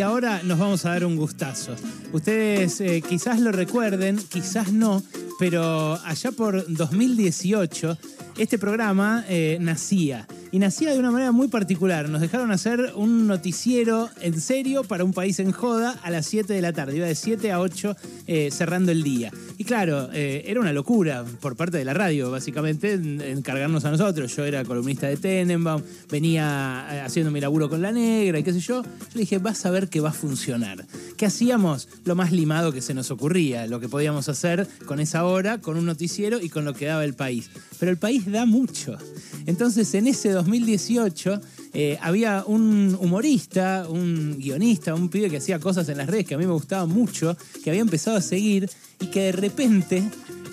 [0.00, 1.76] Y ahora nos vamos a dar un gustazo.
[2.14, 5.02] Ustedes eh, quizás lo recuerden, quizás no,
[5.40, 7.98] pero allá por 2018
[8.38, 10.26] este programa eh, nacía.
[10.52, 12.08] Y nacía de una manera muy particular.
[12.08, 16.52] Nos dejaron hacer un noticiero en serio para un país en joda a las 7
[16.52, 16.96] de la tarde.
[16.96, 17.96] Iba de 7 a 8
[18.26, 19.30] eh, cerrando el día.
[19.58, 23.90] Y claro, eh, era una locura por parte de la radio, básicamente, en- encargarnos a
[23.92, 24.34] nosotros.
[24.34, 28.60] Yo era columnista de Tenenbaum, venía haciendo mi laburo con la negra y qué sé
[28.60, 28.82] yo.
[28.82, 30.84] Yo le dije, vas a ver que va a funcionar.
[31.16, 31.88] ¿Qué hacíamos?
[32.04, 35.29] Lo más limado que se nos ocurría, lo que podíamos hacer con esa hora,
[35.62, 37.50] con un noticiero y con lo que daba el país.
[37.78, 38.98] Pero el país da mucho.
[39.46, 41.40] Entonces, en ese 2018
[41.72, 46.34] eh, había un humorista, un guionista, un pibe que hacía cosas en las redes que
[46.34, 50.02] a mí me gustaba mucho, que había empezado a seguir y que de repente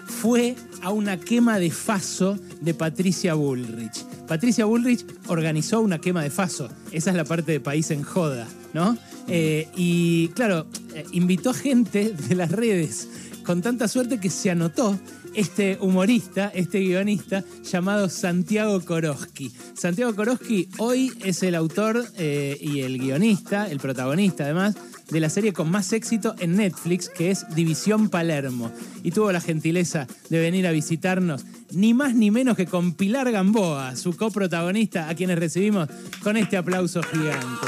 [0.05, 4.05] fue a una quema de faso de Patricia Bullrich.
[4.27, 6.69] Patricia Bullrich organizó una quema de faso.
[6.91, 8.95] Esa es la parte de País en Joda, ¿no?
[9.27, 13.07] Eh, y claro, eh, invitó gente de las redes
[13.47, 14.99] con tanta suerte que se anotó
[15.33, 19.53] este humorista, este guionista llamado Santiago Koroski.
[19.73, 24.75] Santiago Koroski hoy es el autor eh, y el guionista, el protagonista además,
[25.09, 28.69] de la serie con más éxito en Netflix, que es División Palermo.
[29.01, 33.31] Y tuvo la gentileza de venir a visitarnos, ni más ni menos que con Pilar
[33.31, 35.87] Gamboa, su coprotagonista, a quienes recibimos
[36.21, 37.67] con este aplauso gigante.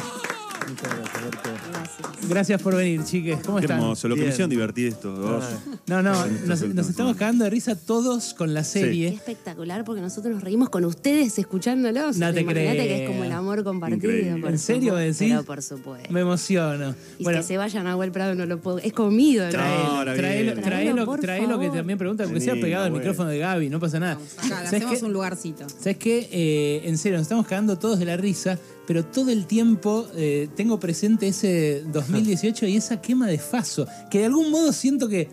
[2.29, 3.39] Gracias, por venir, chiques.
[3.45, 3.79] ¿Cómo Qué están?
[3.79, 4.33] hermoso, lo que me Bien.
[4.33, 5.43] hicieron divertir estos dos.
[5.87, 9.07] No, no, Son nos, estamos cagando de risa todos con la Qué serie.
[9.09, 12.17] espectacular, porque nosotros nos reímos con ustedes escuchándolos.
[12.17, 12.87] No te Imagínate creo.
[12.87, 13.97] que es como el amor compartido.
[14.11, 14.41] Increíble.
[14.41, 15.23] por ¿En serio supuesto.
[15.23, 15.33] decís?
[15.35, 16.13] Pero por supuesto.
[16.13, 16.95] Me emociono.
[17.17, 18.77] Y Bueno, que se vayan a Agua Prado no lo puedo.
[18.79, 19.51] Es comido, ¿no?
[19.51, 20.63] Trae- ahora traelo, bien.
[20.63, 20.63] traelo,
[20.93, 21.77] Traelo, por traelo que favor.
[21.77, 23.03] también pregunta, Vení, sea pegado al bueno.
[23.03, 24.13] micrófono de Gaby, no pasa nada.
[24.13, 25.05] Acá, le ¿Sabes hacemos qué?
[25.05, 25.67] un lugarcito.
[25.69, 26.29] ¿Sabes qué?
[26.31, 28.57] Eh, en serio, nos estamos cagando todos de la risa,
[28.89, 34.17] pero todo el tiempo eh, tengo presente ese 2018 y esa quema de Faso, que
[34.17, 35.27] de algún modo siento que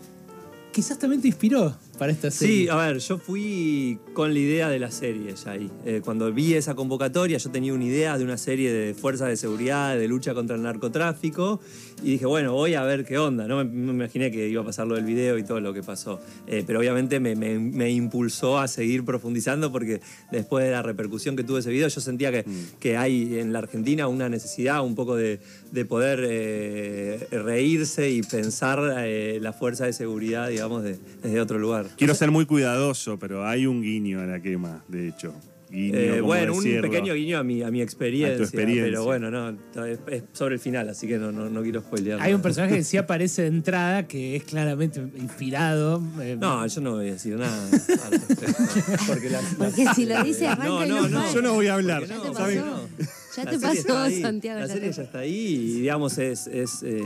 [0.71, 2.55] quizás también te inspiró para esta serie.
[2.55, 5.71] Sí, a ver, yo fui con la idea de la serie ya ahí.
[5.87, 9.37] Eh, cuando vi esa convocatoria, yo tenía una idea de una serie de fuerzas de
[9.37, 11.59] seguridad, de lucha contra el narcotráfico,
[12.03, 13.47] y dije, bueno, voy a ver qué onda.
[13.47, 16.21] No me, imaginé que iba a pasar lo del video y todo lo que pasó.
[16.45, 19.99] Eh, pero obviamente me, me- me impulsó a seguir profundizando porque
[20.31, 22.45] después de la repercusión que tuvo ese video, yo sentía que,
[22.79, 25.39] que hay en la Argentina una necesidad un poco de,
[25.71, 31.57] de poder eh, reírse y pensar eh, la fuerza de seguridad, digamos, de- desde otro
[31.57, 31.87] lugar.
[31.97, 35.33] Quiero ser muy cuidadoso, pero hay un guiño a la quema, de hecho.
[35.69, 38.85] Guiño, Eh, ¿cómo bueno, un pequeño guiño a mi, a mi experiencia, A tu experiencia.
[38.85, 39.49] Pero bueno, no,
[39.85, 42.21] es, es sobre el final, así que no, no, no quiero spoilear.
[42.21, 46.01] Hay un personaje que sí aparece de entrada, que es claramente inspirado.
[46.21, 48.21] eh, No, yo no voy a decir nada al.
[49.07, 51.33] Porque, la- la- Porque si lo dice, arranca No, no, no.
[51.33, 52.05] Yo no voy a hablar.
[52.05, 52.49] Ya te pasó.
[52.49, 54.59] Ya La te pasó, Santiago.
[54.61, 57.03] La ya serie ya está ahí y, digamos, es, es, eh,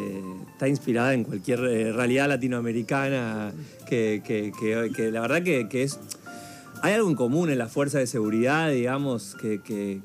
[0.53, 3.51] está inspirada en cualquier eh, realidad latinoamericana
[3.89, 5.99] que, que- que- que la verdad que, que es...
[6.81, 10.01] Hay algo en común en la fuerza de seguridad, digamos, que, que-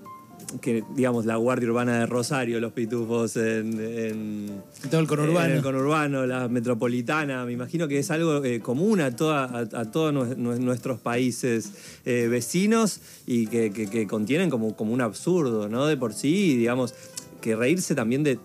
[0.60, 3.80] que, digamos, la Guardia Urbana de Rosario, los pitufos en...
[3.80, 5.50] en todo el conurbano.
[5.50, 9.80] en el conurbano, la metropolitana, me imagino que es algo eh, común a, toda- a,
[9.80, 11.72] a todos nue- nue- nuestros países
[12.04, 15.86] eh, vecinos y que, que- que contienen como, como un absurdo, ¿no?
[15.86, 16.94] De por sí, digamos,
[17.40, 18.38] que reírse también de...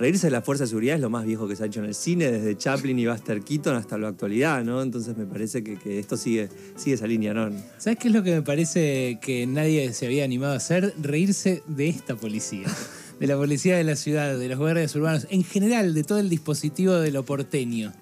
[0.00, 1.84] Reírse de la fuerza de seguridad es lo más viejo que se ha hecho en
[1.84, 4.80] el cine, desde Chaplin y Buster Keaton hasta la actualidad, ¿no?
[4.80, 7.50] Entonces me parece que, esto sigue, sigue esa línea, ¿no?
[7.76, 10.94] ¿Sabes qué es lo que me parece que nadie se había animado a hacer?
[11.02, 12.66] Reírse de esta policía.
[13.20, 16.30] De la policía de la ciudad, de los guardias urbanos, en general, de todo el
[16.30, 17.92] dispositivo de lo porteño.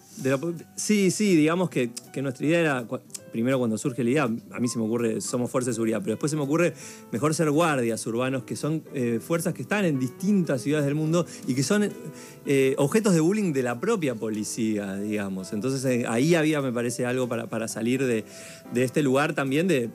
[0.75, 2.87] Sí, sí, digamos que, que nuestra idea era,
[3.31, 6.13] primero cuando surge la idea, a mí se me ocurre, somos fuerza de seguridad, pero
[6.13, 6.75] después se me ocurre
[7.13, 11.27] mejor ser guardias urbanos, que son eh, fuerzas que están en distintas ciudades del mundo
[11.47, 11.89] y que son
[12.47, 15.53] eh, objetos de bullying de la propia policía, digamos.
[15.53, 18.25] Entonces eh, ahí había, me parece, algo para, para salir de,
[18.73, 19.91] de este lugar también de...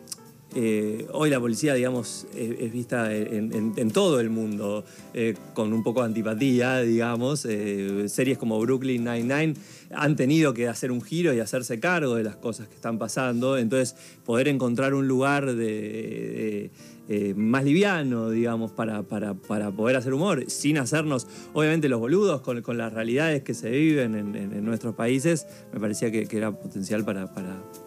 [0.55, 4.83] eh, hoy la policía, digamos, es, vista en, todo el mundo
[5.13, 7.45] eh, con un poco de antipatía, digamos.
[7.45, 9.55] Eh, series como Brooklyn Nine-Nine
[9.91, 13.57] han tenido que hacer un giro y hacerse cargo de las cosas que están pasando.
[13.57, 13.95] Entonces,
[14.25, 16.71] poder encontrar un lugar de-
[17.09, 22.41] eh, más liviano, digamos, para, para- para poder hacer humor, sin hacernos, obviamente, los boludos
[22.41, 26.51] con, con las realidades que se viven en, nuestros países, me parecía que, que era
[26.57, 27.33] potencial para,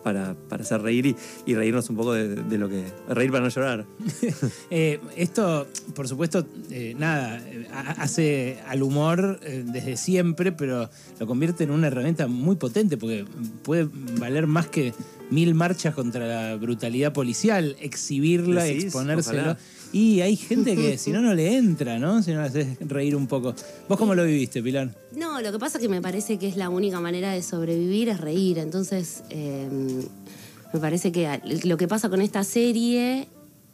[0.05, 1.17] para, hacer reír y,
[1.47, 2.85] y reírnos un poco de, de lo que...
[3.09, 3.87] Reír para no llorar.
[4.71, 7.41] Eh, esto, por supuesto, eh, nada,
[7.73, 10.91] ha- hace al humor desde siempre, pero
[11.21, 13.25] lo convierte en una herramienta muy potente porque
[13.63, 13.89] puede
[14.19, 14.93] valer más que
[15.31, 19.39] mil marchas contra la brutalidad policial, exhibirla, Decís, exponérselo.
[19.41, 19.59] ojalá.
[19.93, 22.23] Y hay gente que si no, no le entra, ¿no?
[22.23, 23.55] Si no le haces reír un poco.
[23.89, 24.95] ¿Vos cómo lo viviste, Pilar?
[25.13, 28.09] No, lo que pasa es que me parece que es la única manera de sobrevivir
[28.09, 28.59] es reír.
[28.59, 29.69] Entonces, eh,
[30.73, 33.29] me parece que lo que pasa con esta serie,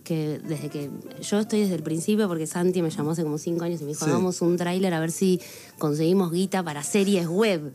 [0.05, 0.91] que desde que
[1.23, 3.89] yo estoy desde el principio, porque Santi me llamó hace como cinco años y me
[3.91, 4.11] dijo, Sí.
[4.11, 5.41] hagamos un tráiler a ver si
[5.79, 7.73] conseguimos guita para series web.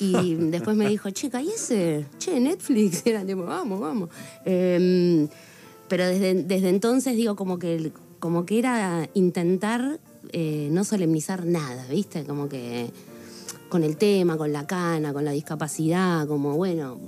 [0.00, 2.06] Y después me dijo, chica, ¿y ese?
[2.18, 3.02] Che, Netflix.
[3.06, 4.08] Era tipo, vamos, vamos.
[4.44, 5.28] Eh,
[5.88, 9.98] pero desde, desde entonces digo como que, como que era intentar
[10.32, 12.22] eh, no solemnizar nada, ¿viste?
[12.24, 12.90] Como que
[13.68, 17.00] con el tema, con la cana, con la discapacidad, como bueno,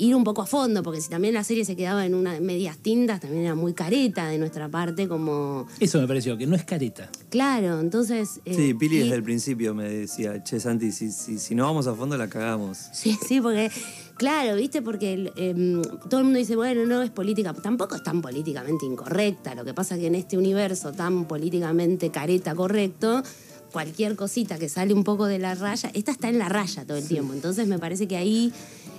[0.00, 2.78] ir un poco a fondo, porque si también la serie se quedaba en una medias
[2.78, 6.64] tintas, también era muy careta de nuestra parte, como, Eso me pareció, que no es
[6.64, 7.10] careta.
[7.30, 8.40] claro, entonces...
[8.44, 11.64] eh, Sí, Pili y- desde el principio me decía, che, Santi, si, si, si no
[11.64, 12.78] vamos a fondo la cagamos.
[12.92, 13.70] Sí, sí, porque,
[14.16, 14.82] claro, ¿viste?
[14.82, 17.52] Porque em, todo el mundo dice, bueno, no es política.
[17.52, 19.54] Tampoco es tan políticamente incorrecta.
[19.56, 23.22] Lo que pasa es que en este universo tan políticamente careta correcto,
[23.72, 26.96] cualquier cosita que sale un poco de la raya, esta está en la raya todo
[26.96, 27.34] el tiempo.
[27.34, 28.52] Entonces me parece que ahí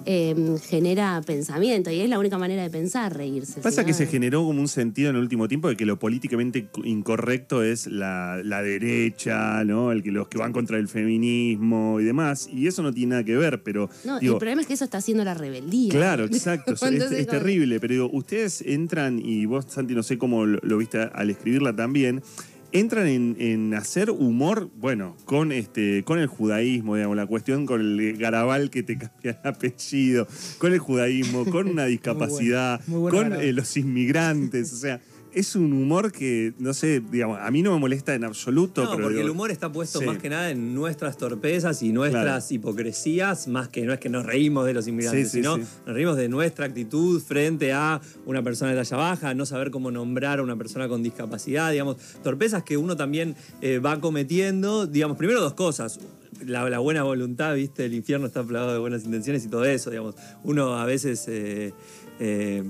[0.06, 3.62] em, genera pensamiento y es la única manera de pensar, reírse.
[3.62, 5.86] Pasa si que no- se generó como un sentido en el último tiempo de que
[5.86, 9.92] lo políticamente co- incorrecto es la, la derecha, ¿no?
[9.92, 12.50] El que, los que van contra el feminismo y demás.
[12.51, 13.90] Y eso no tiene nada que ver, pero.
[14.06, 15.92] No, digo, el problema es que eso está haciendo la rebeldía.
[15.92, 16.74] Claro, exacto.
[16.74, 17.80] es, Entonces, es como- terrible.
[17.80, 21.75] Pero digo, ustedes entran, y vos, Santi, no sé cómo lo, lo viste al escribirla
[21.75, 22.22] también.
[22.71, 27.81] Entran en, en hacer humor, bueno, con este, con el judaísmo, digamos, la cuestión con
[27.81, 30.27] el garabal que te cambia el apellido,
[30.60, 35.01] con el judaísmo, con una discapacidad, muy bueno con eh, los inmigrantes, o sea,
[35.40, 38.84] es un humor que, no sé, digamos, a mí no me molesta en absoluto.
[38.84, 40.06] No, pero porque digo, el humor está puesto sí.
[40.06, 44.26] más que nada en nuestras torpezas y nuestras hipocresías, más que no es que nos
[44.26, 48.44] reímos de los inmigrantes, Sí, sí, sino nos reímos de nuestra actitud frente a una
[48.44, 52.64] persona de talla baja, no saber cómo nombrar a una persona con discapacidad, digamos, torpezas
[52.64, 56.00] que uno también eh, va cometiendo, digamos, primero dos cosas.
[56.46, 57.86] La, la buena voluntad, ¿viste?
[57.86, 60.16] El infierno está plagado de buenas intenciones y todo eso, digamos.
[60.44, 61.26] Uno a veces...
[61.28, 61.74] eh,
[62.20, 62.64] eh,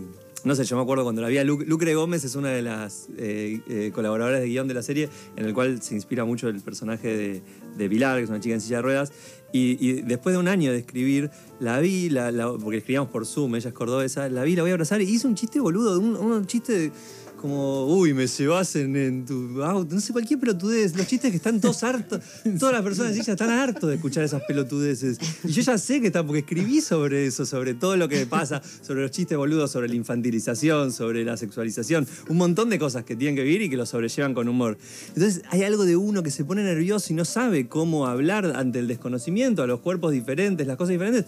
[0.46, 2.62] no sé, yo me acuerdo cuando la vi a Lu- Lucre Gómez, es una de
[2.62, 6.48] las eh, eh, colaboradoras de guion de la serie, en el cual se inspira mucho
[6.50, 7.42] el personaje de,
[7.78, 9.12] de Pilar, que es una chica en silla de ruedas.
[9.52, 12.32] Y, después de un año de escribir, la vi, la-
[12.62, 15.28] porque escribíamos por Zoom, ella es cordobesa, la vi, la voy a abrazar y hizo
[15.28, 16.92] un chiste boludo, un, un chiste de-
[17.40, 20.96] como, uy, me llevas en, en tu auto, no sé, cualquier pelotudez.
[20.96, 22.22] Los chistes que están todos hartos,
[22.60, 25.18] todas las personas en están hartos de escuchar esas pelotudeces.
[25.44, 28.62] Y yo ya sé que está, porque escribí sobre eso, sobre todo lo que pasa,
[28.82, 33.16] sobre los chistes boludos, sobre la infantilización, sobre la sexualización, un montón de cosas que
[33.16, 34.78] tienen que vivir y que lo sobrellevan con humor.
[35.08, 38.80] Entonces hay algo de uno que se pone nervioso y no sabe cómo hablar ante
[38.80, 41.26] el desconocimiento, a los cuerpos diferentes, las cosas diferentes.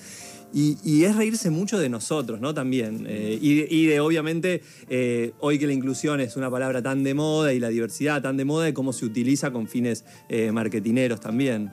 [0.54, 2.54] Y, es reírse mucho de nosotros, ¿no?
[2.54, 3.06] También.
[3.08, 7.54] Eh, y, de, obviamente, eh, hoy que la inclusión es una palabra tan de moda
[7.54, 11.72] y la diversidad tan de moda, de cómo se utiliza con fines eh, marketineros también.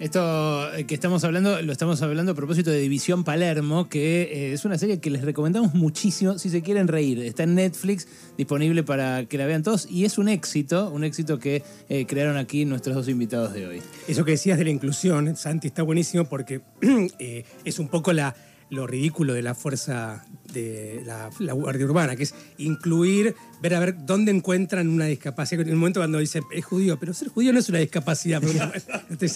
[0.00, 4.52] Esto eh, que estamos hablando, lo estamos hablando a propósito de División Palermo, que eh,
[4.52, 7.18] es una serie que les recomendamos muchísimo si se quieren reír.
[7.18, 8.06] Está en Netflix,
[8.36, 12.36] disponible para que la vean todos, y es un éxito, un éxito que eh, crearon
[12.36, 13.82] aquí nuestros dos invitados de hoy.
[14.06, 16.60] Eso que decías de la inclusión, Santi, está buenísimo porque
[17.64, 18.36] es un poco la,
[18.70, 24.06] lo ridículo de la fuerza de la, Guardia Urbana, que es incluir, ver a ver
[24.06, 25.62] dónde encuentran una discapacidad.
[25.62, 28.40] En el momento cuando dice es judío, pero ser judío no es una discapacidad.
[28.40, 28.70] Pero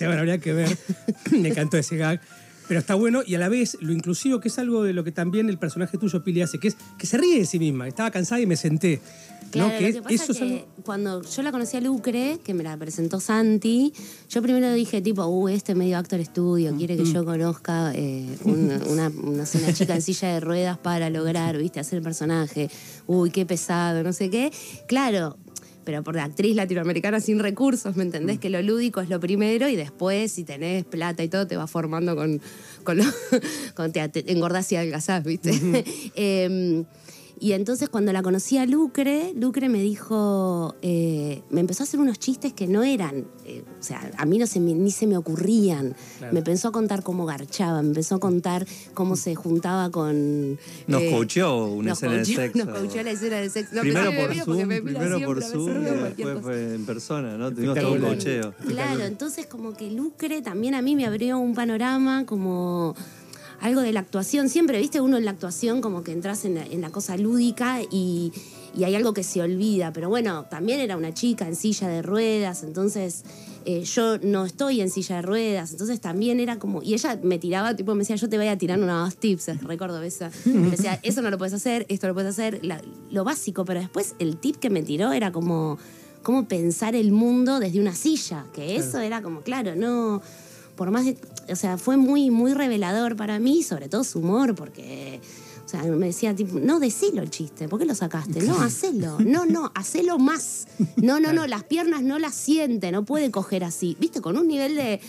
[0.06, 0.76] bueno, habría que ver.
[1.30, 2.20] Me encantó ese gag.
[2.68, 5.12] Pero está bueno y a la vez lo inclusivo, que es algo de lo que
[5.12, 7.88] también el personaje tuyo, Pili, hace, que es que se ríe de sí misma.
[7.88, 9.00] Estaba cansada y me senté.
[9.50, 9.74] Claro, ¿no?
[9.74, 12.62] lo Que que pasa eso es que cuando yo la conocí a Lucre, que me
[12.62, 13.92] la presentó Santi,
[14.30, 18.70] yo primero dije tipo, uh, este medio actor estudio, quiere que yo conozca eh, un-
[18.88, 22.70] una, una, una chica en silla de ruedas para lograr, viste, hacer el personaje.
[23.06, 24.50] Uy, qué pesado, no sé qué.
[24.86, 25.36] Claro,
[25.84, 28.38] pero por la actriz latinoamericana sin recursos, ¿me entendés?
[28.38, 31.70] Que lo lúdico es lo primero y después, si tenés plata y todo, te vas
[31.70, 32.40] formando con,
[32.84, 33.04] con, lo,
[33.74, 35.84] con te, engordás y adelgazás, ¿viste?
[37.42, 41.98] y entonces cuando la conocí a Lucre, Lucre me dijo, eh, me empezó a hacer
[41.98, 45.08] unos chistes que no eran, eh, o sea, a mí no se me- ni se
[45.08, 45.96] me ocurrían.
[46.30, 50.52] Me empezó a contar cómo garchaba, me empezó a contar cómo se juntaba con...
[50.86, 52.58] Nos eh, coacheó una nos escena de sexo.
[52.64, 53.74] Nos coacheó la escena de sexo.
[53.74, 55.82] No, primero por Zoom, primero por Zoom
[56.16, 57.50] después fue en persona, ¿no?
[57.52, 58.54] Tuvimos todo un cocheo.
[58.68, 62.94] Claro, entonces como que Lucre también a mí me abrió un panorama como
[63.62, 64.48] algo de la actuación.
[64.50, 67.80] Siempre, viste, uno en la actuación como que entras en la, en la cosa lúdica
[67.90, 68.32] y,
[68.76, 72.02] y hay algo que se olvida, pero bueno, también era una chica en silla de
[72.02, 73.24] ruedas, entonces
[73.64, 77.38] eh, yo no estoy en silla de ruedas, entonces también era como, y ella me
[77.38, 80.98] tiraba, tipo, me decía, yo te voy a tirar unos tips, recuerdo esa, me decía,
[81.02, 84.36] eso no lo puedes hacer, esto lo puedes hacer, la- lo básico, pero después el
[84.38, 85.78] tip que me tiró era como,
[86.22, 90.20] cómo pensar el mundo desde una silla, que eso era como, claro, no,
[90.76, 91.16] por más de,
[91.50, 95.20] o sea, fue muy, muy revelador para mí, sobre todo su humor, porque...
[95.64, 98.42] O sea, me decía, tipo, no, decilo el chiste, ¿por qué lo sacaste?
[98.42, 99.18] No, hacelo.
[99.20, 100.66] No, no, hacelo más.
[100.96, 103.96] No, no, no, las piernas no las siente, no puede coger así.
[103.98, 104.20] ¿Viste?
[104.20, 105.00] Con un nivel de.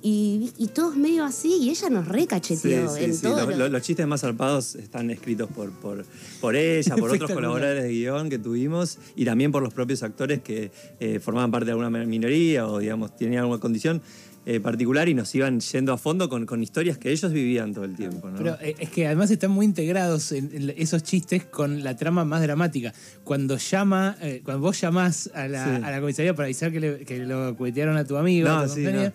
[0.00, 3.22] Y, y todos medio así, y ella nos recacheteó sí, en sí.
[3.22, 3.38] todo.
[3.40, 6.04] Los, lo- los- los chistes más zarpados están escritos por, por,
[6.40, 10.40] por ella, por otros colaboradores de guion que tuvimos y también por los propios actores
[10.40, 10.70] que
[11.00, 14.00] eh, formaban parte de alguna minoría o, digamos, tenían alguna condición
[14.50, 17.84] eh, particular y nos iban yendo a fondo con, con historias que ellos vivían todo
[17.84, 18.30] el tiempo.
[18.30, 18.36] ¿no?
[18.38, 22.24] Pero eh, es que además están muy integrados en, en esos chistes con la trama
[22.24, 22.94] más dramática.
[23.24, 25.82] Cuando llama, eh, cuando vos llamás a la, Sí.
[25.84, 28.66] a la comisaría para avisar que, le- que lo cuetearon a tu amigo, No, a
[28.66, 29.14] tu sí, compañero, no.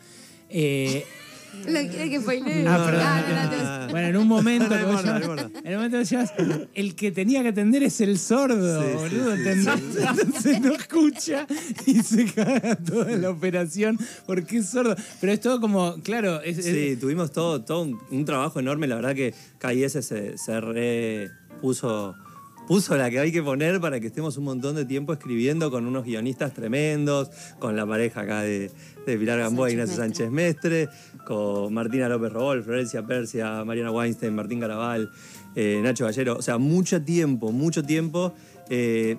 [0.49, 1.03] eh,
[1.65, 2.65] Lo quiere que spoilee.
[2.67, 3.01] Ah, perdón.
[3.05, 3.87] Ah, no, no, no, Ah.
[3.91, 6.33] Bueno, en un momento No no llamas- en el momento llamas,
[6.73, 9.67] el que tenía que atender es el sordo, Sí, sí, boludo, sí, ¿entendés?
[10.23, 11.47] Entonces no escucha
[11.85, 14.95] y se caga toda la operación porque es sordo.
[15.21, 18.87] Pero es todo como, claro, es, es- Sí, tuvimos todo, todo un, un trabajo enorme.
[18.87, 21.31] La verdad que KIS se, se re
[22.67, 25.85] puso, la que hay que poner para que estemos un montón de tiempo escribiendo con
[25.85, 27.29] unos guionistas tremendos,
[27.59, 28.71] con la pareja acá de,
[29.05, 30.89] de Pilar Gamboa y Ignacio Sánchez Mestre,
[31.25, 35.11] con Martina López Robol, Florencia Persia, Mariana Weinstein, Martín Garabal,
[35.55, 36.37] eh, Nacho Gallero.
[36.37, 38.33] O sea, mucho tiempo, mucho tiempo.
[38.69, 39.17] eh,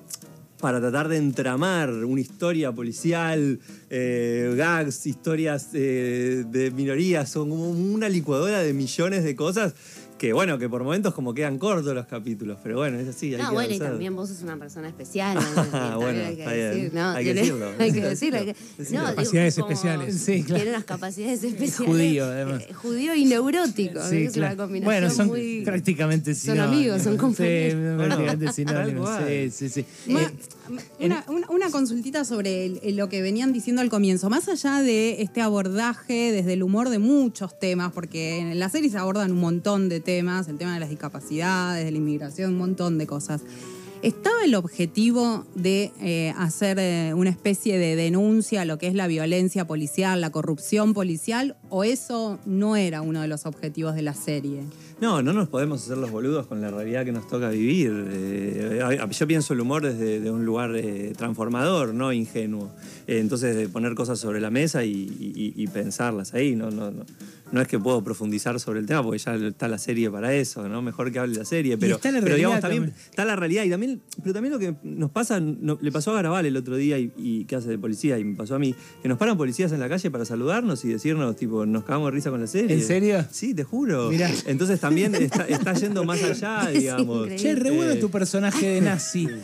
[0.61, 3.61] para tratar de entramar una historia policial,
[3.91, 9.75] eh, gags, historias de minorías, son como una licuadora de millones de cosas
[10.19, 13.35] que, bueno, que por momentos como quedan cortos los capítulos, pero bueno, es así.
[13.35, 15.35] hay No, que bueno, y también vos sos una persona especial.
[15.57, 15.65] ¿no?
[15.73, 17.09] Ah, bueno, hay que decir, ¿no?
[17.15, 17.67] Hay que decirlo.
[17.79, 18.39] Hay que decirlo.
[18.39, 19.01] hay que- Decirlo.
[19.03, 20.15] no, digo, Capacidades como- especiales.
[20.21, 20.55] Sí, claro.
[20.63, 21.77] Tiene unas capacidades especiales.
[21.95, 22.63] Judío, además.
[22.69, 24.01] Eh, judío y neurótico.
[24.09, 24.55] Sí, es claro.
[24.55, 25.63] una combinación Bueno, son muy...
[25.65, 26.69] prácticamente son sinónimos.
[26.77, 27.73] amigos, son compañeros.
[27.73, 29.11] Sí, prácticamente sinónimos.
[29.29, 29.85] Sí, sí, sí.
[30.13, 30.31] Ma- Eh,
[30.99, 34.31] una, una- una consultita sobre lo que venían diciendo al comienzo.
[34.31, 38.91] Más allá de este abordaje desde el humor de muchos temas, porque en la serie
[38.91, 42.59] se abordan un montón de temas, el tema de las discapacidades, de la inmigración, un
[42.59, 43.43] montón de cosas.
[44.05, 48.95] ¿Estaba el objetivo de eh, hacer eh, una especie de denuncia a lo que es
[48.95, 54.03] la violencia policial, la corrupción policial, o eso no era uno de los objetivos de
[54.03, 54.61] la serie?
[55.01, 57.93] No, no nos podemos hacer los boludos con la realidad que nos toca vivir.
[58.11, 60.73] Eh, yo pienso el humor desde de un lugar
[61.17, 62.71] transformador, no ingenuo.
[63.07, 66.55] Entonces, de poner cosas sobre la mesa y- y pensarlas ahí.
[66.57, 67.05] No, no, no,
[67.55, 70.69] no es que puedo profundizar sobre el tema porque ya está la serie para eso,
[70.69, 70.83] ¿no?
[70.83, 71.79] Mejor que hable la serie.
[71.79, 73.09] Pero, está la pero digamos, realidad también, también.
[73.11, 73.65] está la realidad.
[73.65, 76.77] Y también, pero también lo que nos pasa, no- le pasó a Garabal el otro
[76.77, 79.37] día y, y que hace de policía y me pasó a mí, que nos paran
[79.37, 82.47] policías en la calle para saludarnos y decirnos, tipo, nos cagamos de risa con la
[82.47, 82.77] serie.
[82.77, 83.25] ¿En serio?
[83.31, 84.11] Sí, te juro.
[84.11, 84.31] Mirá.
[84.47, 87.29] Entonces también está, está yendo más allá, digamos.
[87.37, 89.29] Che, re bueno Eh, tu personaje de nazi.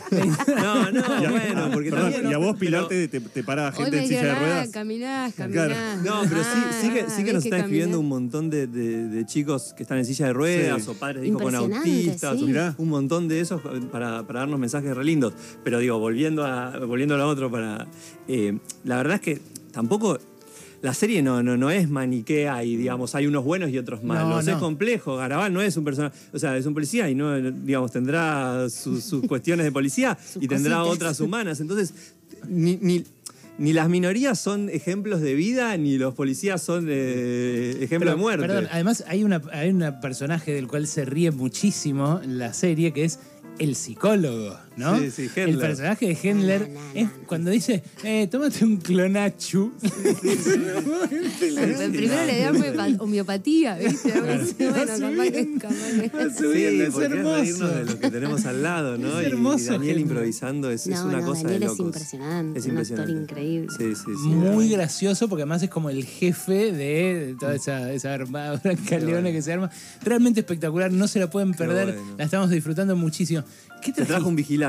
[0.61, 1.01] No, no,
[1.31, 2.31] bueno, porque perdón, también.
[2.31, 4.39] y a vos, Pilar, pero- te, te, te para Hoy gente en silla de ah,
[4.39, 4.69] ruedas.
[4.69, 5.53] caminás, Claro.
[5.53, 6.01] caminás.
[6.03, 6.49] No, pero sí,
[6.81, 8.00] sí que, sí que Ah, nos ves están escribiendo.
[8.01, 10.89] Un montón de, de- de chicos que están en silla de ruedas Sí.
[10.91, 12.43] o padres de hijos con autistas, sí.
[12.43, 12.75] o- Mirá.
[12.77, 15.33] un montón de esos para, para darnos mensajes re lindos.
[15.63, 17.87] Pero digo, volviendo a, volviendo a lo otro, para,
[18.27, 19.41] eh, la verdad es que
[19.71, 20.19] tampoco...
[20.83, 24.43] La serie no, no, no es maniquea y, digamos, hay unos buenos y otros malos.
[24.43, 24.51] no.
[24.53, 25.15] Es complejo.
[25.15, 26.17] Garabal no es un personaje...
[26.33, 30.47] O sea, es un policía y, no, digamos, tendrá sus, sus cuestiones de policía y
[30.47, 30.95] tendrá cositas.
[30.95, 31.59] otras humanas.
[31.59, 31.93] Entonces,
[32.49, 33.03] ni, ni,
[33.61, 38.47] ni las minorías son ejemplos de vida, ni los policías son eh, ejemplos de muerte.
[38.47, 42.91] Perdón, además hay una hay un personaje del cual se ríe muchísimo en la serie
[42.91, 43.19] que es
[43.59, 44.97] el psicólogo, ¿no?
[44.99, 45.49] Sí, sí, Hendler.
[45.49, 47.11] El personaje de Hendler No, no, no, es no.
[47.27, 49.71] cuando dice, eh, tómate un clonachu.
[51.91, 54.11] Primero le da homeopa- homeopatía, ¿viste?
[54.19, 54.97] bueno, capaz
[55.31, 57.67] que, capaz es porque es hermoso.
[57.67, 59.19] de lo que tenemos al lado, ¿no?
[59.19, 59.99] Es Y- hermoso, y, Daniel Hendler.
[59.99, 61.85] improvisando es, es una no, cosa Daniel de es locos.
[61.87, 63.67] impresionante, Es un actor increíble.
[63.77, 64.27] Sí, sí, sí.
[64.29, 69.31] Muy gracioso porque además es como el jefe de, toda esa, esa armada bueno.
[69.31, 69.69] que se arma.
[70.03, 72.15] Realmente espectacular, no se la pueden perder, bueno.
[72.17, 73.43] la estamos disfrutando muchísimo.
[73.81, 74.61] ¿Qué Te trajo un vigilante.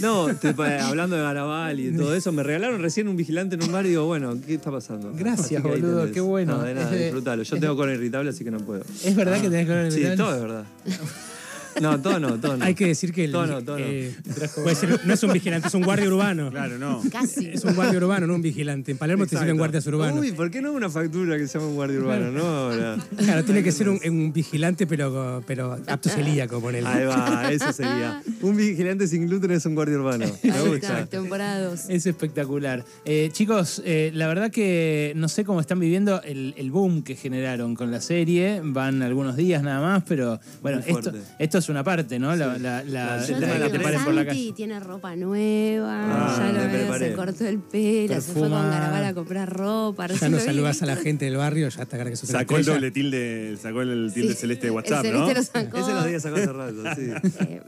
[0.00, 3.56] No, te- pa- hablando de Garabal y de todo eso, me regalaron recién un vigilante
[3.56, 5.12] en un bar y digo, bueno, ¿qué está pasando?
[5.16, 6.14] Gracias, que boludo, tenés.
[6.14, 6.58] qué bueno.
[6.58, 7.42] No, de nada, disfrutalo.
[7.42, 8.82] Yo tengo cola irritable, así que no puedo.
[9.04, 10.64] ¿Es verdad que tenés que ver el Sí, todo es verdad.
[11.80, 12.64] No, todo no, todo no.
[12.64, 13.84] Hay que decir que el, Todo no, todo no.
[13.86, 14.14] eh,
[14.62, 16.50] puede ser- no es un vigilante, es un guardia urbano.
[16.50, 17.02] Claro, no.
[17.12, 17.48] Casi.
[17.48, 18.92] Es un guardia urbano, no un vigilante.
[18.92, 20.18] En Palermo te sirven guardias urbanos.
[20.20, 22.30] Uy, ¿por qué no una factura que se llama un guardia urbano?
[22.30, 22.96] No, ahora.
[23.16, 26.86] Claro, tiene que ser un, un vigilante, pero, pero apto celíaco, ponele.
[26.88, 28.22] Ahí va, eso sería.
[28.42, 30.26] Un vigilante sin gluten es un guardia urbano.
[30.42, 31.06] Me gusta.
[31.10, 31.80] 2.
[31.88, 32.84] Es espectacular.
[33.04, 37.16] Eh, chicos, eh, la verdad que no sé cómo están viviendo el, el boom que
[37.16, 38.60] generaron con la serie.
[38.64, 42.34] Van algunos días nada más, pero bueno, esto, esto es una parte, ¿no?
[42.36, 44.38] La, la- la- Sí, Yo el tema de la te digo, paren por la Santi
[44.40, 44.52] calle.
[44.54, 47.08] tiene ropa nueva, Ah, ya lo me veo, preparé.
[47.10, 48.50] se cortó el pelo, se fue con.
[48.70, 50.04] Garabal a comprar ropa.
[50.06, 52.30] Ya recién no lo vi, saludas a la gente del barrio, ya está que sos
[52.30, 52.76] una Sacó el estrella.
[52.78, 55.34] doble tilde, sacó el tilde Sí, celeste de el WhatsApp, celeste ¿no?
[55.34, 55.78] lo sacó.
[55.78, 57.10] Ese los días sacó hace rato, sí.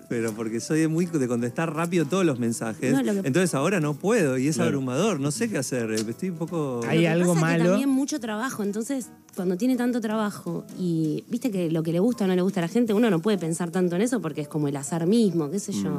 [0.09, 2.93] Pero porque soy muy de contestar rápido todos los mensajes.
[2.93, 4.69] No, lo que- Entonces ahora no puedo y es Claro.
[4.69, 5.21] abrumador.
[5.21, 5.91] No sé qué hacer.
[5.93, 6.81] Estoy un poco.
[6.89, 7.71] Hay Lo que algo pasa es que malo.
[7.71, 12.25] también mucho trabajo, entonces cuando tiene tanto trabajo y viste que lo que le gusta
[12.25, 14.41] o no le gusta a la gente, uno no puede pensar tanto en eso porque
[14.41, 15.85] es como el azar mismo, qué sé Mm.
[15.85, 15.91] yo.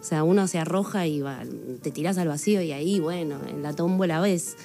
[0.00, 1.40] O sea, uno se arroja y va,
[1.80, 4.56] te tirás al vacío y ahí, bueno, en la tómbola ves.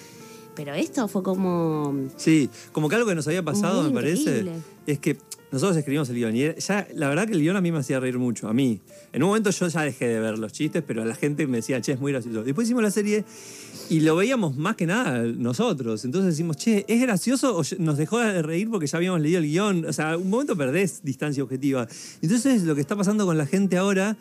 [0.55, 1.93] Pero esto fue como...
[2.15, 4.43] Sí, como que algo que nos había pasado, me parece,
[4.87, 5.17] es que
[5.51, 7.99] nosotros escribimos el guion y ya, la verdad que el guion a mí me hacía
[7.99, 8.81] reír mucho, a mí.
[9.13, 11.79] En un momento yo ya dejé de ver los chistes, pero la gente me decía,
[11.79, 12.43] che, es muy gracioso.
[12.43, 13.23] Después hicimos la serie
[13.89, 16.03] y lo veíamos más que nada nosotros.
[16.03, 19.45] Entonces decimos, che, ¿es gracioso o nos dejó de reír porque ya habíamos leído el
[19.45, 19.85] guion?
[19.85, 21.87] O sea, un momento perdés distancia objetiva.
[22.21, 24.17] Entonces lo que está pasando con la gente ahora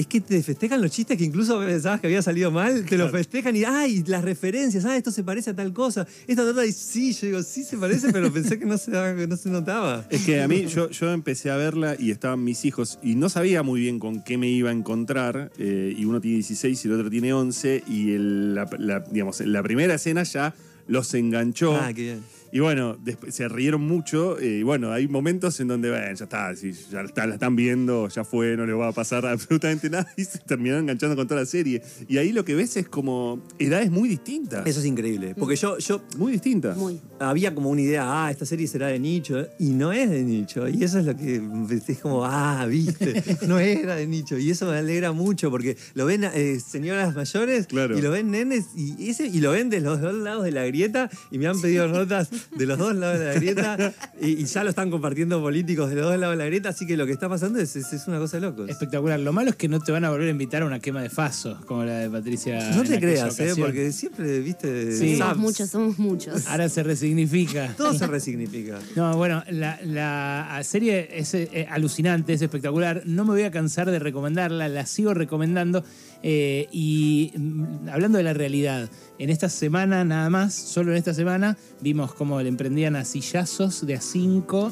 [0.00, 3.10] es que te festejan los chistes que incluso pensabas que había salido mal, te los
[3.10, 6.72] festejan y, ay, las referencias, ah, esto se parece a tal cosa, esta otra, y
[6.72, 8.90] sí, yo digo, sí se parece, pero pensé que no se,
[9.26, 10.06] no se notaba.
[10.10, 13.28] Es que a mí, yo, yo empecé a verla y estaban mis hijos y no
[13.28, 15.50] sabía muy bien con qué me iba a encontrar.
[15.58, 17.84] eh, y uno tiene 16 y el otro tiene 11.
[17.86, 20.54] Y el- la, la- digamos, la primera escena ya
[20.88, 21.76] los enganchó.
[21.76, 22.20] Ah, qué bien.
[22.52, 24.38] Y bueno, después se rieron mucho.
[24.38, 27.54] eh, y bueno, hay momentos en donde, bueno, ya está, si ya está- la están
[27.56, 30.06] viendo, ya fue, no le va a pasar absolutamente nada.
[30.16, 31.82] Y se terminaron enganchando con toda la serie.
[32.08, 34.66] Y ahí lo que ves es como edades muy distintas.
[34.66, 36.76] Eso es increíble, porque yo, yo muy distintas.
[36.76, 37.00] Muy.
[37.18, 40.68] había como una idea, ah, esta serie será de nicho, y no es de nicho.
[40.68, 41.40] Y eso es lo que
[41.88, 44.38] es como, ah, viste, no era de nicho.
[44.38, 47.96] Y eso me alegra mucho, porque lo ven eh, señoras mayores Claro.
[47.98, 50.64] y lo ven nenes y, ese, y lo ven de los dos lados de la
[50.64, 54.44] grieta y me han pedido notas de los dos lados de la grieta y, y
[54.44, 57.06] ya lo están compartiendo políticos de los dos lados de la grieta, así que lo
[57.06, 58.68] que está pasando es, es, es una cosa de locos.
[58.68, 59.20] Espectacular.
[59.20, 61.10] Lo malo es que no te van a volver a invitar a una quema de
[61.10, 62.70] faso, como la de Patricia.
[62.74, 63.52] No te creas, ¿eh?
[63.56, 65.16] porque siempre, viste, Sí.
[65.16, 66.46] Somos muchos, somos muchos.
[66.46, 67.74] Ahora se resignifica.
[67.76, 68.78] Todo se resignifica.
[68.96, 73.02] No, bueno, la, la serie es eh, alucinante, es espectacular.
[73.06, 75.84] No me voy a cansar de recomendarla, la sigo recomendando.
[76.22, 81.12] Eh, y mm, hablando de la realidad, en esta semana nada más, solo en esta
[81.12, 84.70] semana, vimos cómo le emprendían a sillazos de a cinco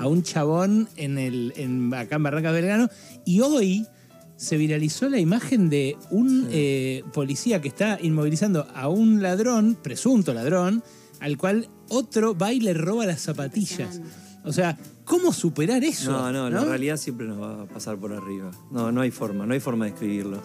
[0.00, 2.88] a un chabón en el, en, acá en Barranca Belgrano.
[3.24, 3.86] Y hoy
[4.34, 10.34] se viralizó la imagen de un eh, policía que está inmovilizando a un ladrón, presunto
[10.34, 10.82] ladrón,
[11.20, 14.00] al cual otro va y le roba las zapatillas.
[14.42, 16.10] O sea, ¿cómo superar eso?
[16.10, 18.50] No, no, la realidad siempre nos va a pasar por arriba.
[18.70, 20.40] No, no hay forma, no hay forma de escribirlo.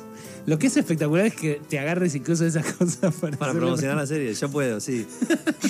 [0.45, 4.33] Lo que es espectacular es que te agarres incluso esas cosas para, promocionar la serie,
[4.33, 5.05] yo puedo, sí.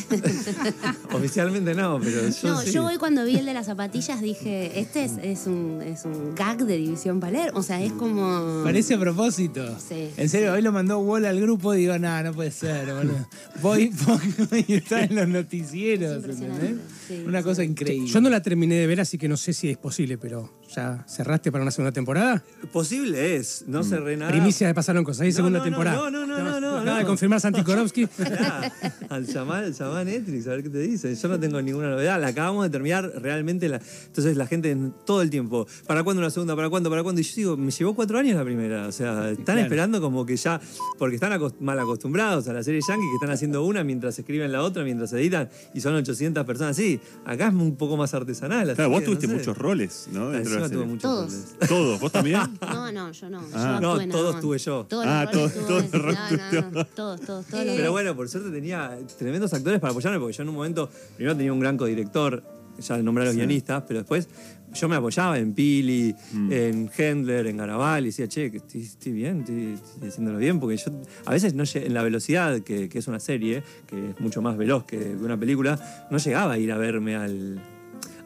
[1.11, 2.71] Oficialmente no, pero yo No, sí.
[2.71, 6.35] yo hoy cuando vi el de las zapatillas dije, este es, es un, es un
[6.35, 7.59] gag de División Palermo.
[7.59, 8.63] O sea, es como...
[8.63, 9.65] Parece a propósito.
[9.79, 10.09] Sí.
[10.17, 13.27] En serio, hoy lo mandó Wall al grupo y digo, no, no puede ser, boludo.
[13.61, 16.23] Voy, pongo y está en los noticieros.
[16.23, 16.77] Es ¿entendés?
[17.07, 17.43] sí, Una sí.
[17.43, 18.07] cosa increíble.
[18.07, 21.05] Yo no la terminé de ver, así que no sé si es posible, pero ¿ya
[21.07, 22.43] cerraste para una segunda temporada?
[22.71, 24.31] Posible es, no cerré nada.
[24.31, 25.97] Primicia de Pasaron Cosas, hay No, segunda no, temporada.
[25.97, 27.07] no, no, no, no, no, Acaba de no.
[27.09, 28.07] confirmar Santi Korowski.
[29.09, 31.15] Al llamar, al llamar a Netflix, a ver qué te dicen.
[31.15, 32.19] Yo no tengo ninguna novedad.
[32.21, 33.67] La acabamos de terminar realmente.
[33.69, 33.81] La...
[34.05, 36.55] Entonces la gente en- todo el tiempo, ¿para cuándo una segunda?
[36.55, 36.89] ¿Para cuándo?
[36.89, 37.21] ¿Para cuándo?
[37.21, 38.87] Y yo digo, me llevó cuatro años la primera.
[38.87, 39.61] O sea, están Claro.
[39.61, 40.59] esperando como que ya,
[40.97, 44.61] porque están mal acostumbrados a la serie Yankee, que están haciendo una mientras escriben la
[44.61, 46.75] otra, mientras editan, y son 800 personas.
[46.75, 48.69] Sí, acá es un poco más artesanal.
[48.69, 49.39] así Claro, vos tuviste no sé.
[49.39, 50.29] muchos roles, ¿no?
[50.29, 50.85] Dentro de Encima la tuve serie.
[50.85, 51.31] muchos Todos.
[51.31, 51.69] roles.
[51.69, 52.39] Todos, ¿vos también?
[52.61, 53.41] No, no, yo no.
[53.53, 53.75] Ah.
[53.75, 54.85] yo No, actué nada todos tuve yo.
[54.87, 57.65] Todos Ah, los todos- no, no, no, Todos, todos, todos.
[57.65, 60.89] los Pero bueno, por suerte tenía tremendos actores para apoyarme, porque yo en un momento,
[61.15, 62.43] primero tenía un gran codirector,
[62.79, 64.29] ya nombré a los guionistas, pero después
[64.73, 66.15] yo me apoyaba en Pili,
[66.49, 70.59] en Hendler, en Garabal, y decía, che, que estoy, estoy bien, estoy, estoy haciéndolo bien,
[70.59, 70.91] porque yo
[71.25, 74.55] a veces no en la velocidad que, que es una serie, que es mucho más
[74.57, 77.59] veloz que una película, no llegaba a ir a verme al,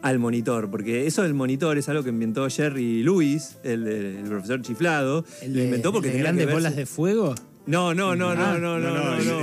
[0.03, 5.25] al monitor, porque eso del monitor es algo que inventó Jerry Lewis, el, profesor chiflado,
[5.41, 7.33] El lo inventó porque el de tenía grandes bolas su- de fuego.
[7.65, 9.39] No, no, no, no, Ah, no, no, no, el- no.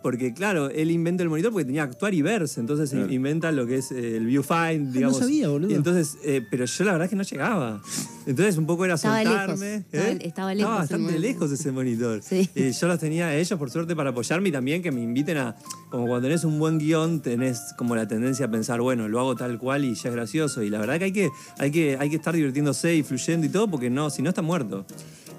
[0.02, 3.12] Porque claro, él inventa el monitor porque tenía que actuar y verse, entonces Claro.
[3.12, 5.18] inventa lo que es eh, el viewfind, digamos.
[5.20, 5.72] sabía, boludo.
[5.72, 7.82] Y entonces, eh, pero yo la verdad es que no llegaba.
[8.26, 9.66] Entonces un poco era Estaba soltarme.
[9.66, 10.18] lejos, estaba- ¿eh?
[10.22, 12.22] estaba lejos el bastante lejos ese monitor.
[12.32, 12.50] Sí.
[12.56, 15.38] Eh, yo los tenía a ellos, por suerte, para apoyarme y también que me inviten
[15.38, 15.56] a.
[15.90, 19.36] Como cuando tenés un buen guion, tenés como la tendencia a pensar, bueno, lo hago
[19.36, 20.64] tal cual y ya es gracioso.
[20.64, 23.50] Y la verdad que hay que, hay que, hay que estar divirtiéndose y fluyendo y
[23.50, 24.86] todo, porque no, si no está muerto.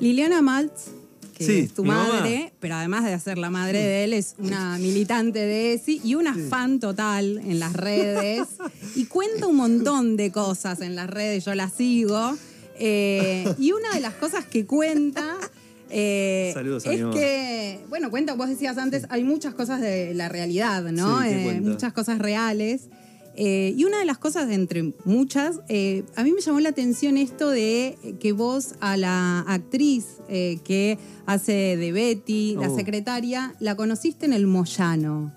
[0.00, 0.90] Liliana Maltz,
[1.32, 2.08] que Sí, es tu mamá.
[2.20, 6.14] madre, pero además de ser la madre de él, es una militante de ESI y
[6.14, 8.46] una fan total en las redes.
[8.96, 12.36] y cuenta un montón de cosas en las redes, yo la sigo.
[12.78, 15.36] Eh, y una de las cosas que cuenta.
[15.90, 20.82] eh, Saludos es que, bueno, cuenta, vos decías antes, hay muchas cosas de la realidad,
[20.84, 21.18] ¿no?
[21.22, 22.88] Sí, ¿qué Eh, muchas cosas reales.
[23.36, 27.16] Eh, y una de las cosas, entre muchas, eh, a mí me llamó la atención
[27.16, 32.76] esto de que vos a la actriz eh, que hace de Betty, la Oh.
[32.76, 35.32] secretaria, la conociste en el Moyano.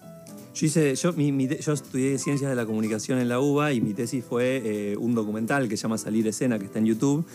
[0.53, 3.73] Yo hice, yo, mi- mi te- yo estudié ciencias de la comunicación en la UBA
[3.73, 6.85] y mi tesis fue eh, un documental que se llama Salir Escena, que está en
[6.85, 7.25] YouTube,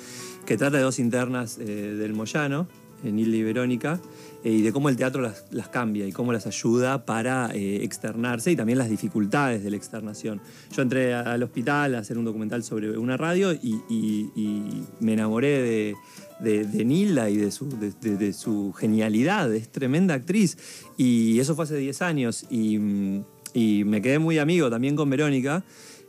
[0.47, 1.65] que trata de dos internas eh,
[1.99, 2.67] del Moyano,
[3.05, 4.01] eh, Nilda y Verónica,
[4.43, 8.51] eh, y de cómo el teatro las, cambia y cómo las ayuda para eh, externarse
[8.51, 10.41] y también las dificultades de la externación.
[10.75, 15.95] Yo entré al hospital a hacer un documental sobre una radio y, me enamoré
[16.41, 19.53] de, de, Nilda y de su, de, su genialidad.
[19.55, 20.59] Es tremenda actriz.
[20.97, 22.47] Y eso fue hace 10 años.
[22.51, 22.79] Y,
[23.55, 25.65] y me quedé muy amigo también con Verónica,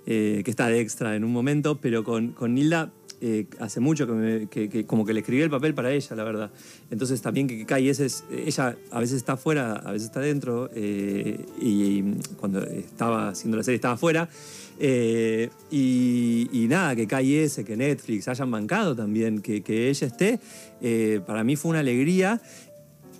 [0.05, 2.91] eh, que está de extra en un momento, pero con, con Nilda.
[3.21, 6.15] Eh, hace mucho que, me- que- que como que le escribí el papel para ella,
[6.15, 6.51] la verdad.
[6.89, 10.69] Entonces también que, que ese es- ella a veces está afuera, a veces está dentro,
[10.75, 12.01] eh, y,
[12.37, 14.27] cuando estaba haciendo la serie estaba afuera.
[14.83, 20.39] Eh, y, y nada, que KS, que Netflix hayan bancado también, que, que ella esté,
[20.81, 22.41] eh, para mí fue una alegría.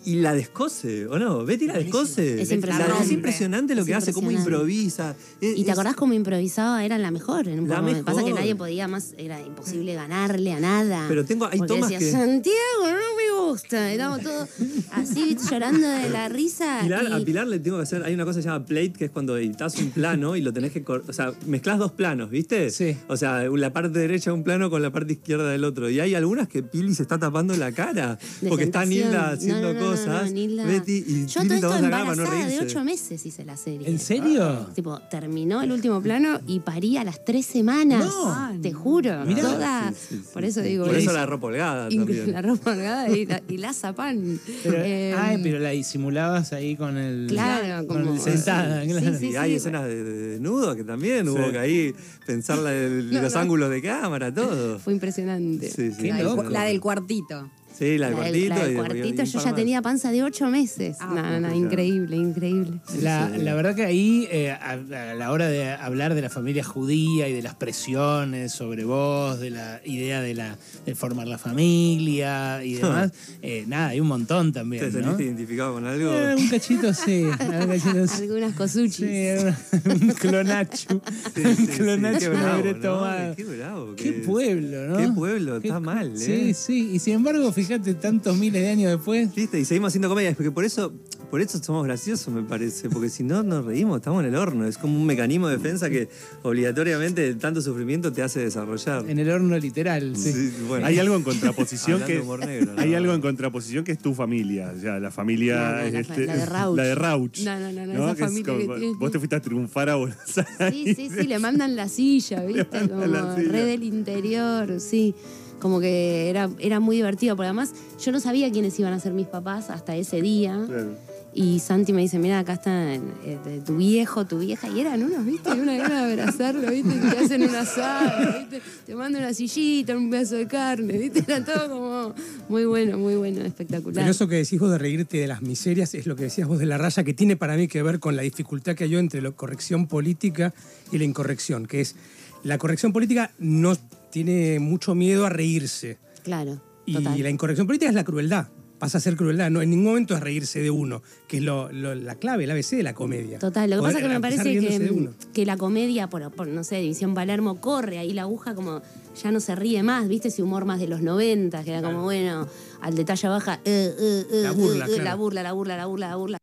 [0.03, 1.45] Y la descose, ¿o no?
[1.45, 2.41] Betty la descose.
[2.41, 3.03] Es La- impresionante.
[3.03, 5.15] es impresionante lo Es que hace, cómo improvisa.
[5.39, 6.83] Es- ¿Y te es- acordás cómo improvisaba?
[6.83, 7.47] Era la mejor.
[7.47, 8.03] En un La momento.
[8.05, 8.39] Pasa que mejor.
[8.39, 11.05] nadie podía más, era imposible ganarle a nada.
[11.07, 13.91] Pero tengo- hay Porque tomas decía, que- Santiago, no me gusta.
[13.91, 14.49] Estamos todos
[14.91, 15.43] así, ¿viste?
[15.51, 16.79] llorando de la risa.
[16.83, 18.93] Pilar, y- A Pilar le tengo que hacer, hay una cosa que se llama plate,
[18.93, 22.29] que es cuando editas un plano y lo tenés que, o sea, mezclas dos planos,
[22.29, 22.69] ¿viste?
[22.69, 22.95] Sí.
[23.07, 25.89] O sea, la parte derecha de un plano con la parte izquierda del otro.
[25.89, 29.07] Y hay algunas que Pili se está tapando la cara, de porque está tentación.
[29.11, 31.81] Nilda No, haciendo no, no, no, cosas, no, Nilda- Betty y Yo Pili todo esto
[31.83, 33.87] la cara para no embarazada de ocho meses hice la serie.
[33.89, 34.67] ¿En serio?
[34.75, 38.05] Tipo, terminó el último plano y parí a las tres semanas.
[38.05, 38.51] No.
[38.61, 39.25] Te juro.
[39.25, 39.41] Mirá.
[39.41, 39.91] Toda.
[39.91, 40.29] Sí, sí, sí.
[40.33, 40.85] Por eso digo.
[40.85, 42.31] Por es- eso la ropa holgada también.
[42.31, 44.39] La ropa holgada y la, y la zapan.
[44.63, 47.27] Pero, Eh, ay, pero la disimulabas ahí con el.
[47.27, 49.17] Claro, con como- el sentada, Sí, claro.
[49.19, 49.55] sí, y hay sí.
[49.57, 53.39] escenas de, de desnudo que también hubo que ahí pensar la de- No, los no.
[53.39, 54.79] ángulos de cámara, todo.
[54.79, 55.69] Fue impresionante.
[55.75, 57.49] Del, la del cuartito.
[57.77, 58.49] Sí, la del La del, cuartito.
[58.55, 60.97] la del y- cuartito, y un yo ya tenía panza de ocho meses.
[60.99, 62.73] Ah, no, no, no, increíble, increíble.
[63.01, 63.41] La, Sí.
[63.41, 67.27] la verdad que ahí, eh, a, a la hora de hablar de la familia judía
[67.27, 72.63] y de las presiones sobre vos, de la idea de, la, de formar la familia
[72.63, 74.91] y demás, eh, nada, hay un montón ¿Te también, ¿no?
[74.91, 76.11] sentiste identificado con algo?
[76.11, 78.21] Eh, un cachito sí, un cachito sí.
[78.23, 78.95] Algunas cosuchis.
[78.95, 81.01] Sí, un clonacho.
[81.35, 82.79] Sí, un sí, sí, clonacho qué me bravo, habré ¿no?
[82.79, 83.35] tomado.
[83.35, 83.95] Qué bravo.
[83.95, 84.97] Qué que- pueblo, ¿no?
[84.97, 86.53] Qué pueblo, Qué está mal, Sí, ¿eh?
[86.53, 86.91] sí.
[86.93, 89.33] Y sin embargo, fíjate, tantos miles de años después.
[89.33, 89.59] ¿Viste?
[89.59, 90.93] Y seguimos haciendo comedia, porque por eso,
[91.29, 94.65] por eso somos graciosos, me parece, porque si no nos reímos, estamos en el horno.
[94.65, 96.09] Es como un mecanismo de defensa que
[96.43, 99.09] obligatoriamente tanto sufrimiento te hace desarrollar.
[99.09, 100.31] En el horno literal, sí.
[100.33, 100.85] Sí, bueno.
[100.85, 102.81] Hay algo en contraposición que de humor negro, ¿no?
[102.81, 106.45] hay algo en contraposición que es tu familia, ya la familia No, este, la de
[106.45, 106.77] Rauch.
[106.77, 107.39] la de Rauch.
[107.43, 109.41] No, no, no, no, esa Que es familia como- que tiene- vos te fuiste a
[109.41, 110.17] triunfar a Buenos
[110.59, 110.73] Aires.
[110.73, 112.89] Sí, sí, sí, le mandan la silla, ¿viste?
[112.89, 113.51] Como la silla.
[113.51, 115.15] red del interior, sí.
[115.61, 117.71] Como que era, era muy divertido, porque además
[118.03, 120.59] yo no sabía quiénes iban a ser mis papás hasta ese día.
[120.67, 120.95] Claro.
[121.33, 124.67] Y Santi me dice, mira, acá están eh, tu viejo, tu vieja.
[124.67, 125.49] Y eran unos, ¿viste?
[125.55, 126.91] Y una gana de abrazarlo, ¿viste?
[126.91, 128.61] Te hacen un asado, ¿viste?
[128.85, 131.23] Te mandan una sillita, un pedazo de carne, ¿viste?
[131.25, 132.13] Era todo como
[132.49, 134.03] muy bueno, muy bueno, espectacular.
[134.03, 136.59] Pero eso que decís vos de reírte de las miserias es lo que decías vos
[136.59, 138.99] de la raya, que tiene para mí que ver con la dificultad que hay yo
[138.99, 140.53] entre la corrección política
[140.91, 141.95] y la incorrección, que es
[142.43, 143.77] la corrección política no
[144.11, 145.97] tiene mucho miedo a reírse.
[146.23, 147.21] Claro, Y total.
[147.23, 148.47] la incorrección política es la crueldad.
[148.77, 149.51] Pasa a ser crueldad.
[149.51, 152.51] No, en ningún momento es reírse de uno, que es lo- lo- la clave, el
[152.51, 153.37] ABC de la comedia.
[153.37, 156.47] Total, lo que Poder pasa es que me parece que, que la comedia, por, por,
[156.47, 158.81] no sé, División Palermo, corre ahí la aguja como
[159.21, 160.29] ya no se ríe más, ¿viste?
[160.29, 162.47] Ese humor más de los 90, que era como, bueno,
[162.81, 165.03] al detalle baja, eh, eh, eh, La burla, eh, claro.
[165.03, 166.37] la burla, la burla, la burla, la burla.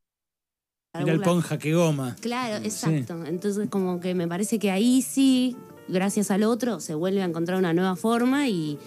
[0.95, 1.33] la Mira el burla.
[1.33, 2.17] ponja que goma.
[2.21, 3.25] Claro, exacto.
[3.27, 5.57] Entonces, como que me parece que ahí sí,
[5.89, 8.79] gracias al otro, se vuelve a encontrar una nueva forma y,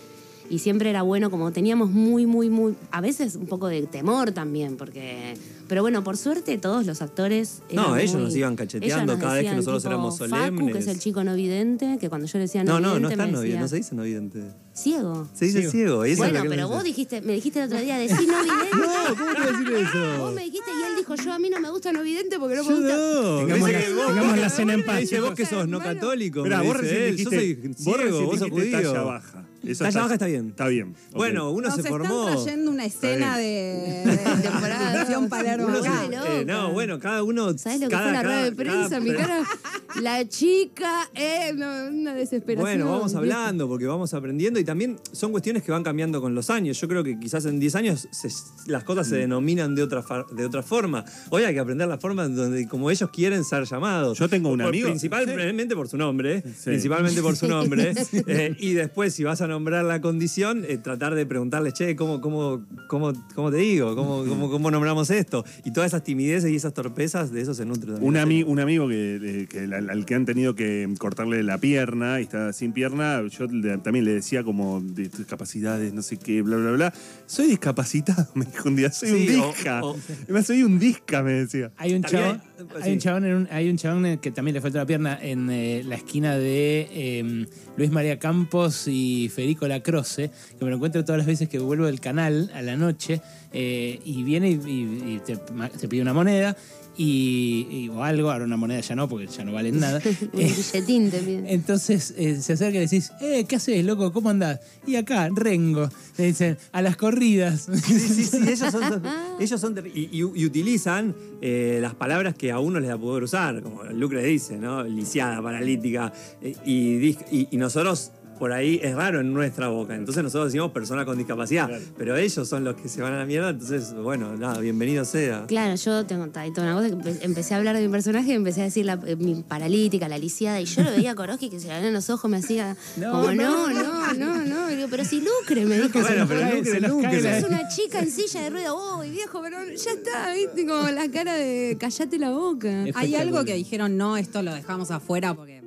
[0.51, 4.31] y siempre era bueno, como teníamos muy, muy, muy, a veces un poco de temor
[4.33, 5.35] también, porque,
[5.69, 7.61] pero bueno, por suerte todos los actores...
[7.69, 10.29] eran No, ellos muy- nos iban cacheteando nos cada vez que nosotros tipo, éramos Facu,
[10.29, 10.75] que solemnes.
[10.75, 13.25] es el chico no vidente, que cuando yo le decía no, No, no, no está
[13.27, 14.43] no vidente, no se dice no vidente.
[14.73, 15.27] Ciego.
[15.33, 16.03] Se dice Ciego.
[16.05, 16.17] ciego.
[16.17, 18.75] Bueno, pero vos dijiste, me dijiste el otro día, decí no vidente.
[18.75, 20.17] No, ¿cómo te voy a decir eso?
[20.19, 22.55] Vos me dijiste y él dijo, yo a mí no me gusta no vidente porque
[22.57, 22.95] no me Yo gusta...
[22.97, 23.37] no.
[23.39, 25.79] Tengamos Me la- vos- tengamos la cena en paz, Me dice vos que sos no
[25.79, 26.43] católico.
[26.43, 28.71] Mirá, me vos recién dijiste, Yo soy vos ciego, recién vos sos judío.
[28.71, 29.45] talla baja.
[29.77, 30.49] Talla baja está bien.
[30.49, 30.95] Está bien.
[31.11, 31.15] ok.
[31.17, 32.25] Bueno, uno Nos se están formó.
[32.31, 35.01] trayendo una escena de, de temporada.
[35.01, 36.33] Edición Palermo Uno se- loca.
[36.39, 37.57] Eh, no, bueno, cada uno.
[37.57, 38.89] ¿Sabes lo que cada- fue la rueda cada- de prensa?
[38.89, 39.43] cada- Mi cara,
[40.01, 42.61] la chica, eh, no, una desesperación.
[42.79, 46.49] Bueno, vamos hablando porque vamos aprendiendo y también son cuestiones que van cambiando con los
[46.49, 46.79] años.
[46.79, 48.29] Yo creo que quizás en 10 años se-
[48.71, 51.03] las cosas se denominan de otra, de otra forma.
[51.29, 54.17] Hoy hay que aprender la forma en donde como ellos quieren ser llamados.
[54.19, 56.41] Yo tengo un Por- amigo- Principalmente por su nombre.
[56.41, 56.65] Sí.
[56.65, 57.93] Principalmente por su nombre.
[58.27, 62.21] eh, y después, si vas a nombrar la condición, eh, tratar de preguntarles, che, ¿cómo,
[62.21, 63.95] cómo, cómo, cómo te digo?
[63.95, 65.43] ¿Cómo, cómo, ¿Cómo nombramos esto?
[65.65, 68.07] Y todas esas timideces y esas torpezas, de eso se nutre también.
[68.07, 71.43] Un, la ami- un amigo que, de- que al, al que han tenido que cortarle
[71.43, 75.93] la pierna y está sin pierna, yo le- también le decía como de tus capacidades,
[75.93, 76.93] no sé qué, bla, bla, bla.
[77.25, 79.83] Soy discapacitado, me dijo un día, soy Sí, un disca.
[79.83, 79.97] o-
[80.43, 81.71] soy un disca, me decía.
[81.77, 82.41] Hay un chabón,
[82.75, 85.17] hay- hay un chabón, en un- hay un chabón que también le falta una pierna
[85.21, 87.45] en eh, la esquina de eh,
[87.77, 91.85] Luis María Campos y Federico Lacroce, que me lo encuentro todas las veces que vuelvo
[91.85, 93.21] del canal a la noche
[93.53, 96.55] eh, y viene y, y- y te, ma- te pide una moneda
[96.97, 100.01] y, y- o algo, ahora una moneda ya no, porque ya no valen nada.
[100.33, 101.45] Un billetín piden.
[101.47, 104.11] entonces eh, se acerca y le decís, eh, ¿qué haces, loco?
[104.11, 104.59] ¿Cómo andás?
[104.85, 105.89] Y acá, Rengo.
[106.17, 107.67] Le dicen, a las corridas.
[107.85, 109.03] Sí, sí, sí, ellos son,
[109.39, 112.97] ellos son terri- y, y- y utilizan eh, las palabras que a uno les da
[112.97, 114.83] poder usar, como Lucre dice, ¿no?
[114.83, 119.93] Lisiada, paralítica, eh, y, dis- y- y nosotros por ahí es raro en nuestra boca,
[119.93, 123.25] entonces nosotros decimos persona con discapacidad, pero ellos son los que se van a la
[123.27, 125.45] mierda, entonces, bueno, nada, bienvenido sea.
[125.47, 128.33] Claro, yo tengo toda una cosa que empe- empecé a hablar de mi personaje y
[128.33, 131.51] empecé a decir la, eh, mi paralítica, la lisiada, y yo lo veía a Koroski
[131.51, 134.71] que se le abrían los ojos, me hacía No, como, no, no, no, no, no,
[134.71, 135.99] Y digo, pero si lucre, me dijo.
[135.99, 137.37] Bueno, pero cae- Lucre, Lucre.
[137.37, 141.07] Es una chica en silla de ruedas, oh, viejo, pero ya está, viste, como la
[141.11, 142.85] cara de callate la boca.
[142.95, 145.60] Hay algo que dijeron, no, esto lo dejamos afuera porque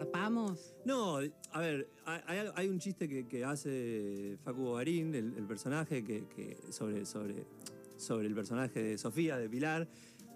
[0.00, 0.74] zarpamos.
[0.84, 1.18] No,
[1.52, 6.58] a ver, hay, un chiste que, que hace Facu Bogarín, el, el personaje, que, que
[6.70, 7.46] sobre, sobre,
[7.96, 9.88] sobre el personaje de Sofía, de Pilar,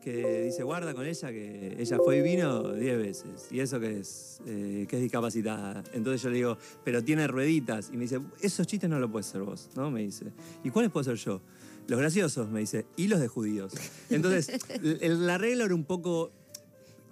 [0.02, 3.48] que dice, guarda con ella, que ella fue y vino 10 veces.
[3.50, 5.84] Y eso que es, eh, que es discapacitada.
[5.92, 7.90] Entonces yo le digo, pero tiene rueditas.
[7.92, 9.90] Y me dice, esos chistes no los puedes hacer vos, ¿no?
[9.90, 10.32] Me dice.
[10.64, 11.42] ¿Y cuáles puedo hacer yo?
[11.86, 13.74] Los graciosos, me dice, y los de judíos.
[14.08, 14.48] Entonces,
[15.02, 16.30] el- la regla era un poco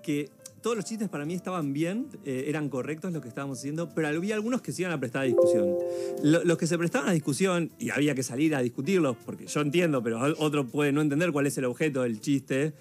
[0.03, 0.31] que
[0.63, 4.09] todos los chistes para mí estaban bien, eh, eran correctos lo que estábamos haciendo, pero
[4.09, 5.79] había algunos que se iban a prestar a discusión.
[6.23, 9.61] Lo- los que se prestaban a discusión, y había que salir a discutirlos, porque yo
[9.61, 12.73] entiendo, pero otro puede no entender cuál es el objeto del chiste,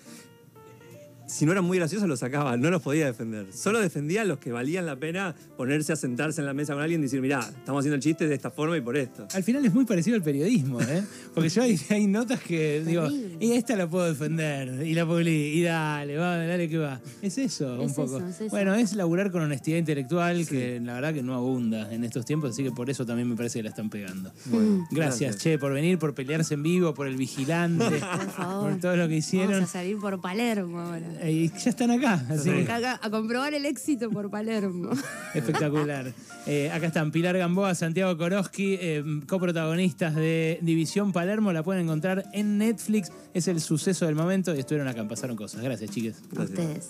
[1.28, 3.52] si no eran muy graciosos los sacaba, no los podía defender.
[3.54, 6.82] Solo defendía a los que valían la pena ponerse a sentarse en la mesa con
[6.82, 9.28] alguien y decir, mirá, estamos haciendo el chiste de esta forma y por esto.
[9.34, 11.04] Al final es muy parecido al periodismo, ¿eh?
[11.34, 13.08] Porque yo hay, hay notas que digo,
[13.40, 17.00] y esta la puedo defender, y la publi, y dale, va, dale que va.
[17.22, 18.18] Es eso, un poco.
[18.18, 18.50] eso, es eso.
[18.50, 22.52] Bueno, es laburar con honestidad intelectual, que la verdad que no abunda en estos tiempos,
[22.52, 24.32] así que por eso también me parece que la están pegando.
[24.46, 25.38] gracias, gracias.
[25.38, 28.72] Che, por venir, por pelearse en vivo, por el vigilante, Por favor.
[28.72, 29.52] por todo lo que hicieron.
[29.52, 31.08] Vamos a salir por Palermo ahora.
[31.26, 34.92] Y ya están acá, así que Acá- acá, a comprobar el éxito por Palermo.
[35.34, 36.14] espectacular.
[36.46, 41.52] Eh, acá están Pilar Gamboa, Santiago Koroski, eh, coprotagonistas de División Palermo.
[41.54, 43.12] La pueden encontrar en Netflix.
[43.34, 45.62] Es el suceso del momento y estuvieron acá, pasaron cosas.
[45.62, 46.16] Gracias, chiques.
[46.38, 46.90] A ustedes.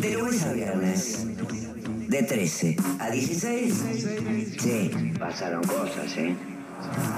[0.00, 1.26] De lunes a viernes.
[2.08, 3.84] De 13 a 16.
[4.58, 6.34] Sí, pasaron cosas, ¿eh?